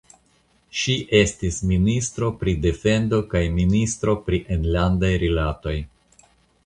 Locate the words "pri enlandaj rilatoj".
4.31-5.77